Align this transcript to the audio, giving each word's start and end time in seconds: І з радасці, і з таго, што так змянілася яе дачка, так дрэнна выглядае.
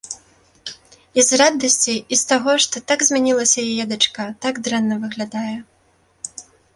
І 1.21 1.25
з 1.27 1.37
радасці, 1.41 1.93
і 2.15 2.19
з 2.21 2.25
таго, 2.31 2.55
што 2.65 2.75
так 2.91 2.99
змянілася 3.09 3.59
яе 3.73 3.85
дачка, 3.91 4.23
так 4.47 4.55
дрэнна 4.69 4.95
выглядае. 5.05 5.55